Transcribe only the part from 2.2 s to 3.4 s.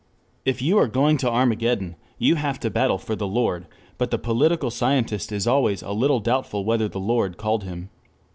have to battle for the